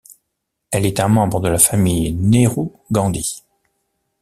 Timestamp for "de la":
1.41-1.59